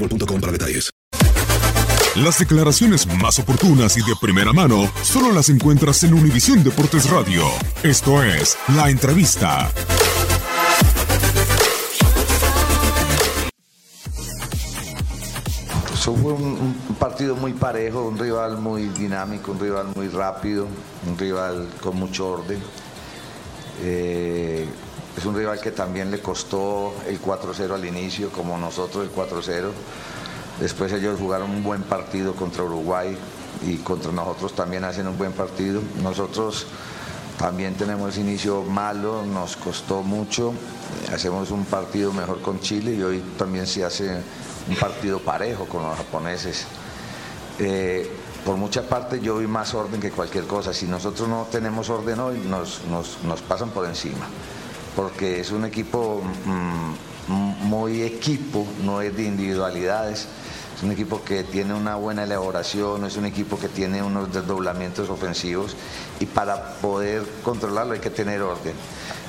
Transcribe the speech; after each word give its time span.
boostmobile.com 0.00 0.40
para 0.40 0.52
detalles. 0.52 0.90
Las 2.16 2.40
declaraciones 2.40 3.06
más 3.06 3.38
oportunas 3.38 3.96
y 3.96 4.00
de 4.00 4.16
primera 4.20 4.52
mano 4.52 4.90
solo 5.02 5.32
las 5.32 5.48
encuentras 5.48 6.02
en 6.02 6.14
Univisión 6.14 6.64
Deportes 6.64 7.08
Radio. 7.08 7.44
Esto 7.84 8.22
es 8.22 8.58
La 8.74 8.90
Entrevista. 8.90 9.70
Eso 15.94 16.16
fue 16.16 16.32
un, 16.32 16.74
un 16.88 16.94
partido 16.98 17.36
muy 17.36 17.52
parejo, 17.52 18.08
un 18.08 18.18
rival 18.18 18.58
muy 18.58 18.88
dinámico, 18.88 19.52
un 19.52 19.60
rival 19.60 19.86
muy 19.94 20.08
rápido, 20.08 20.66
un 21.08 21.16
rival 21.16 21.68
con 21.80 21.96
mucho 21.96 22.28
orden. 22.28 22.58
Eh, 23.82 24.39
es 25.20 25.26
un 25.26 25.36
rival 25.36 25.60
que 25.60 25.70
también 25.70 26.10
le 26.10 26.20
costó 26.20 26.94
el 27.06 27.20
4-0 27.20 27.74
al 27.74 27.84
inicio, 27.84 28.30
como 28.30 28.56
nosotros 28.56 29.04
el 29.04 29.14
4-0. 29.14 29.68
Después 30.58 30.90
ellos 30.94 31.20
jugaron 31.20 31.50
un 31.50 31.62
buen 31.62 31.82
partido 31.82 32.34
contra 32.34 32.64
Uruguay 32.64 33.14
y 33.66 33.76
contra 33.76 34.12
nosotros 34.12 34.54
también 34.54 34.82
hacen 34.82 35.06
un 35.06 35.18
buen 35.18 35.32
partido. 35.32 35.82
Nosotros 36.02 36.66
también 37.38 37.74
tenemos 37.74 38.16
inicio 38.16 38.62
malo, 38.62 39.22
nos 39.26 39.58
costó 39.58 40.02
mucho. 40.02 40.54
Hacemos 41.12 41.50
un 41.50 41.66
partido 41.66 42.14
mejor 42.14 42.40
con 42.40 42.58
Chile 42.60 42.94
y 42.94 43.02
hoy 43.02 43.22
también 43.36 43.66
se 43.66 43.84
hace 43.84 44.22
un 44.70 44.76
partido 44.76 45.18
parejo 45.18 45.66
con 45.66 45.82
los 45.82 45.98
japoneses. 45.98 46.64
Eh, 47.58 48.10
por 48.42 48.56
mucha 48.56 48.88
parte 48.88 49.20
yo 49.20 49.36
vi 49.36 49.46
más 49.46 49.74
orden 49.74 50.00
que 50.00 50.10
cualquier 50.10 50.46
cosa. 50.46 50.72
Si 50.72 50.86
nosotros 50.86 51.28
no 51.28 51.46
tenemos 51.52 51.90
orden 51.90 52.20
hoy, 52.20 52.38
nos, 52.38 52.80
nos 52.88 53.42
pasan 53.42 53.68
por 53.68 53.84
encima. 53.84 54.26
Porque 54.96 55.40
es 55.40 55.50
un 55.50 55.64
equipo 55.64 56.22
mm, 56.44 57.64
muy 57.66 58.02
equipo, 58.02 58.66
no 58.84 59.00
es 59.00 59.16
de 59.16 59.24
individualidades. 59.24 60.26
Es 60.76 60.82
un 60.82 60.92
equipo 60.92 61.22
que 61.22 61.44
tiene 61.44 61.74
una 61.74 61.96
buena 61.96 62.24
elaboración, 62.24 63.04
es 63.04 63.16
un 63.16 63.26
equipo 63.26 63.58
que 63.58 63.68
tiene 63.68 64.02
unos 64.02 64.32
desdoblamientos 64.32 65.10
ofensivos 65.10 65.76
y 66.20 66.26
para 66.26 66.76
poder 66.76 67.22
controlarlo 67.42 67.92
hay 67.92 68.00
que 68.00 68.08
tener 68.08 68.40
orden. 68.40 68.72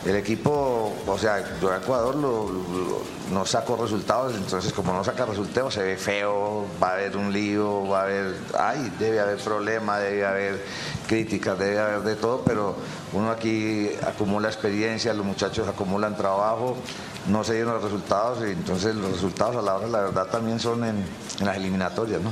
El 0.05 0.15
equipo, 0.15 0.93
o 1.05 1.17
sea, 1.19 1.59
yo 1.61 1.71
a 1.71 1.77
Ecuador 1.77 2.15
no 2.15 3.45
saco 3.45 3.75
resultados, 3.75 4.33
entonces 4.35 4.73
como 4.73 4.93
no 4.93 5.03
saca 5.03 5.27
resultados 5.27 5.75
se 5.75 5.83
ve 5.83 5.95
feo, 5.95 6.65
va 6.81 6.89
a 6.89 6.93
haber 6.93 7.15
un 7.17 7.31
lío, 7.31 7.87
va 7.87 7.99
a 7.99 8.03
haber, 8.03 8.35
ay, 8.57 8.91
debe 8.97 9.19
haber 9.19 9.37
problemas, 9.37 10.01
debe 10.01 10.25
haber 10.25 10.65
críticas, 11.07 11.59
debe 11.59 11.79
haber 11.79 12.01
de 12.01 12.15
todo, 12.15 12.41
pero 12.43 12.75
uno 13.13 13.29
aquí 13.29 13.91
acumula 14.05 14.47
experiencia, 14.47 15.13
los 15.13 15.25
muchachos 15.25 15.67
acumulan 15.67 16.17
trabajo, 16.17 16.77
no 17.27 17.43
se 17.43 17.53
dieron 17.53 17.75
los 17.75 17.83
resultados 17.83 18.39
y 18.41 18.51
entonces 18.53 18.95
los 18.95 19.11
resultados 19.11 19.55
a 19.57 19.61
la 19.61 19.75
hora, 19.75 19.87
la 19.87 20.01
verdad, 20.01 20.27
también 20.31 20.59
son 20.59 20.83
en, 20.83 21.05
en 21.39 21.45
las 21.45 21.57
eliminatorias, 21.57 22.21
¿no? 22.21 22.31